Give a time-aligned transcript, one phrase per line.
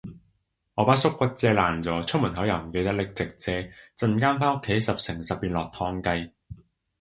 [0.73, 3.51] 我把縮骨遮爛咗，出門口又唔記得拎直遮，
[3.99, 6.31] 陣間返屋企十成十變落湯雞